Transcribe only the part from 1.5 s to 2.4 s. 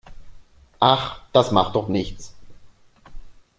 macht doch nichts.